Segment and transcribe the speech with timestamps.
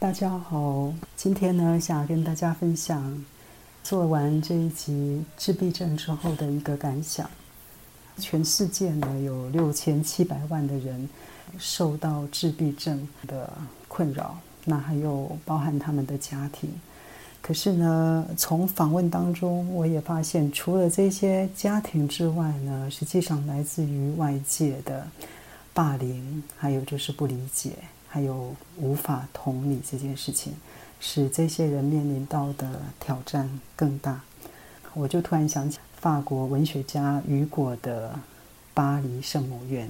[0.00, 3.22] 大家好，今天呢，想跟大家分享
[3.84, 7.28] 做完这一集自闭症之后的一个感想。
[8.16, 11.06] 全世界呢，有六千七百万的人
[11.58, 13.52] 受到自闭症的
[13.88, 16.72] 困扰，那还有包含他们的家庭。
[17.42, 25.06] 可是呢，从访问当中，我也发现，除了这些家庭之外呢，实际上来自于外界的
[25.74, 27.72] 霸凌，还有就是不理解。
[28.12, 30.52] 还有无法同理这件事情，
[30.98, 34.20] 使这些人面临到的挑战更大。
[34.94, 38.08] 我就突然想起法国文学家雨果的
[38.74, 39.88] 《巴黎圣母院》，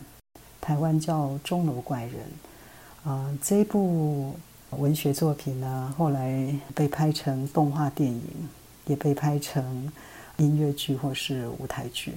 [0.60, 2.12] 台湾叫《钟楼怪人》。
[3.08, 4.34] 啊，这部
[4.72, 8.22] 文学作品呢，后来被拍成动画电影，
[8.84, 9.90] 也被拍成
[10.36, 12.12] 音乐剧或是舞台剧。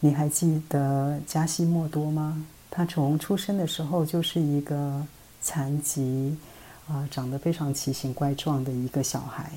[0.00, 2.44] 你还记得加西莫多吗？
[2.68, 5.02] 他从出生的时候就是一个
[5.46, 6.36] 残疾，
[6.88, 9.52] 啊，长得非常奇形怪状的一个小孩，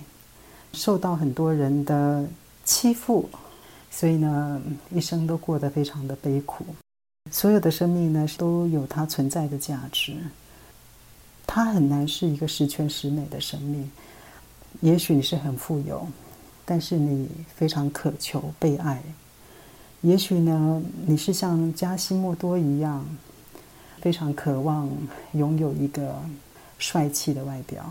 [0.71, 2.23] 受到很多人的
[2.63, 3.27] 欺负，
[3.89, 6.63] 所以呢，一生都过得非常的悲苦。
[7.31, 10.15] 所有的生命呢，都有它存在的价值。
[11.47, 13.89] 它很难是一个十全十美的生命。
[14.81, 16.07] 也许你是很富有，
[16.65, 19.01] 但是你非常渴求被爱。
[20.01, 23.03] 也许呢，你是像加西莫多一样，
[24.01, 24.89] 非常渴望
[25.33, 26.15] 拥有一个
[26.77, 27.83] 帅气的外表。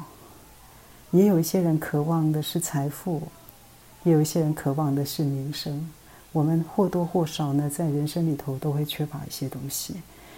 [1.11, 3.23] 也有一些人渴望的是财富，
[4.05, 5.89] 也有一些人渴望的是名声。
[6.33, 9.95] 我们或多或少呢，在人生里头都会缺乏一些东西。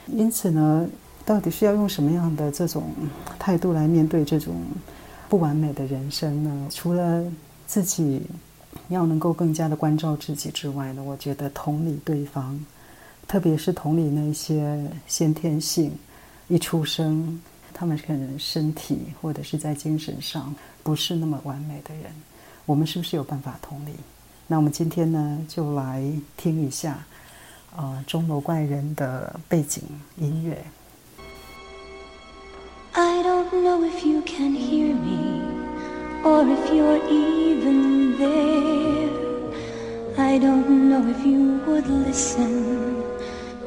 [0.07, 0.89] 因此呢，
[1.25, 2.85] 到底是要用什么样的这种
[3.39, 4.55] 态度来面对这种
[5.29, 6.69] 不完美的人生呢？
[6.71, 7.25] 除了
[7.67, 8.23] 自己。
[8.89, 12.59] 要能够更加的关照自己之外呢，我觉得同理对方，
[13.31, 15.97] 特别是同理那些先天性
[16.49, 17.41] 一出生，
[17.73, 22.11] 他们可能身体或者是在精神上不是那么完美的人，
[22.67, 23.93] 我们是不是有办法同理？
[24.49, 26.03] 那我们今天呢，就来
[26.37, 27.07] 听一下，
[27.77, 29.85] 呃，钟楼怪人的背景
[30.17, 30.65] 音乐。
[32.91, 35.41] I don't know if you can hear me.
[36.25, 39.09] or if you're even there.
[40.19, 43.03] I don't know if you would listen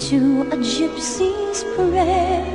[0.09, 2.45] to a gypsy's prayer.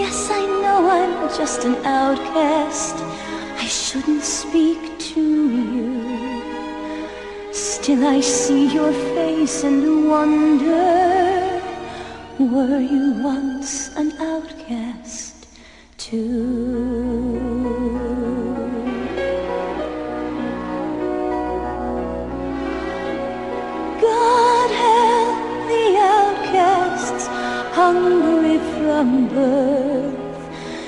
[0.00, 2.96] Yes, I know I'm just an outcast.
[3.56, 5.22] I shouldn't speak to
[5.76, 7.52] you.
[7.52, 11.60] Still, I see your face and wonder
[12.38, 15.46] were you once an outcast
[15.96, 17.33] too?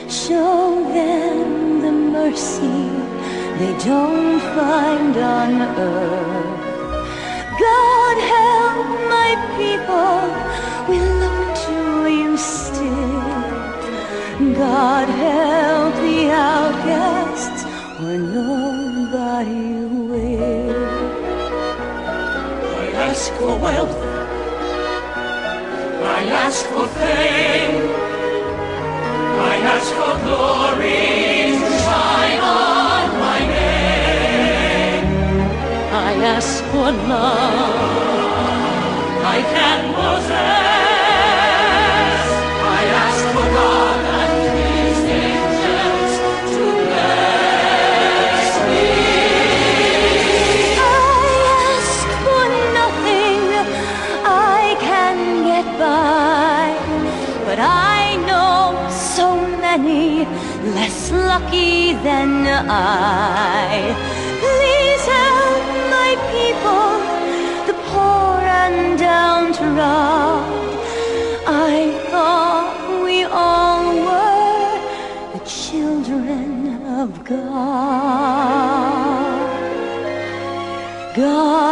[0.09, 2.91] Show them the mercy
[3.59, 6.61] they don't find on earth.
[7.61, 10.21] God help my people,
[10.89, 13.23] we look to you still.
[14.55, 17.65] God help the outcasts,
[18.01, 20.75] where nobody will.
[22.81, 24.17] I ask for wealth
[26.19, 27.96] I ask for fame.
[36.09, 37.97] I ask for love
[39.25, 40.56] I can possess.
[59.85, 63.95] Less lucky than I.
[64.41, 66.93] Please help my people,
[67.67, 69.77] the poor and downtrodden.
[71.47, 74.79] I thought we all were
[75.39, 76.51] the children
[77.01, 78.47] of God.
[81.15, 81.66] God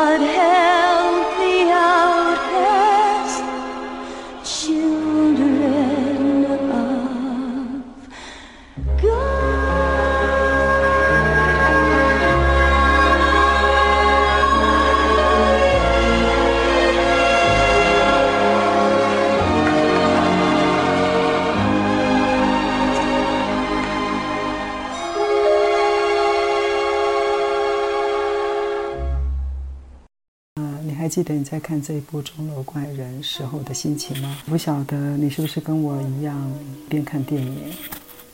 [31.14, 34.36] 记得你在看这一部《钟楼怪人》时候的心情吗？
[34.46, 36.52] 不晓得你是不是跟我一样
[36.88, 37.56] 边看电影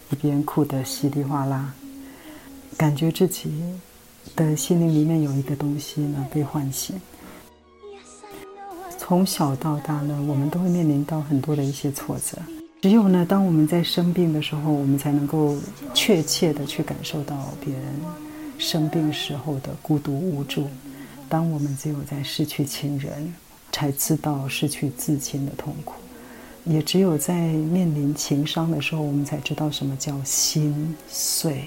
[0.08, 1.74] 一边哭得稀里哗啦，
[2.78, 3.52] 感觉自己
[4.34, 6.98] 的心灵里面有一个东西呢被唤醒。
[8.96, 12.38] 从小到大呢，我们都会面临到很多的一些挫折。
[12.80, 15.54] 只有呢，当我们在生病的时候，我们才能够
[15.92, 17.82] 确切的去感受到别人
[18.56, 20.66] 生病时候的孤独无助。
[21.30, 23.32] 当我们只有在失去亲人，
[23.70, 25.94] 才知道失去至亲的痛苦；
[26.64, 31.66] 也只有在面临情伤的时候，我们才知道什么叫心碎。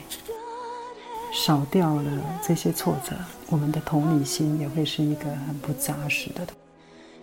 [1.32, 2.12] 少掉了
[2.46, 3.16] 这些挫折，
[3.48, 6.46] 我们的同理心也会是一个很不扎实的。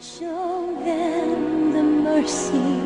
[0.01, 0.25] Show
[0.83, 2.81] them the mercy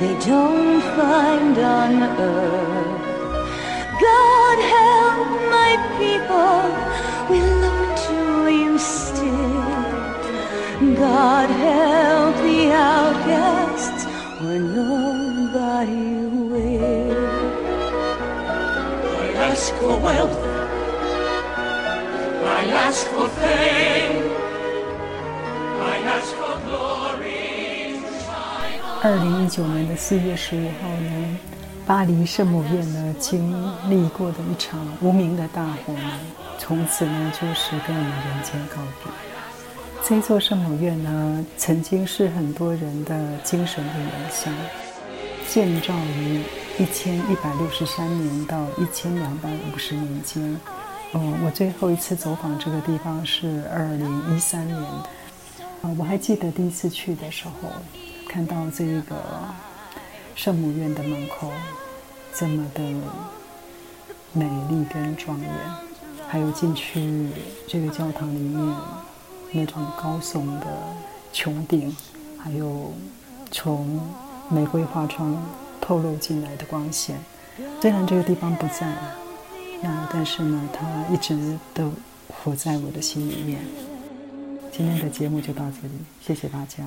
[0.00, 3.06] they don't find on earth.
[4.00, 6.72] God help my people,
[7.30, 7.89] we look
[8.69, 9.73] to you still.
[10.95, 14.05] God help the outcasts
[14.41, 17.27] where nobody will.
[19.21, 20.37] I ask for wealth,
[22.59, 24.35] I ask for fame.
[29.07, 31.37] 二零一九年的四月十五号呢，
[31.90, 33.50] 巴黎圣母院呢经
[33.90, 36.20] 历过的一场无名的大火呢，
[36.56, 39.12] 从此呢就是跟我们人间告别。
[40.04, 44.54] 这座圣母院呢，曾经是很多人的精神的原乡，
[45.48, 46.44] 建造于
[46.78, 50.56] 一千一百六十三年到一千两百五十年间。
[51.14, 54.78] 嗯，我最后一次走访这个地方是二零一三年。
[54.78, 57.68] 啊，我还记得第一次去的时候。
[58.28, 59.16] 看到这个
[60.42, 61.52] 圣母院的门口
[62.34, 62.82] 这么的
[64.32, 65.50] 美丽跟庄严，
[66.26, 67.28] 还有进去
[67.68, 68.76] 这个教堂里面
[69.52, 70.66] 那种高耸的
[71.30, 71.94] 穹顶，
[72.38, 72.90] 还有
[73.50, 74.00] 从
[74.48, 75.36] 玫瑰花窗
[75.78, 77.18] 透露进来的光线。
[77.78, 79.14] 虽然这个地方不在了，
[79.82, 81.92] 那但是呢，它一直都
[82.28, 83.60] 活在我的心里面。
[84.72, 85.92] 今天的节目就到这里，
[86.22, 86.82] 谢谢大家。